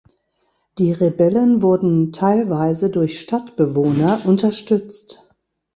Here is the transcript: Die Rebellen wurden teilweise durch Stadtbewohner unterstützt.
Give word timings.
Die 0.79 0.93
Rebellen 0.93 1.61
wurden 1.61 2.11
teilweise 2.11 2.89
durch 2.89 3.19
Stadtbewohner 3.21 4.21
unterstützt. 4.25 5.21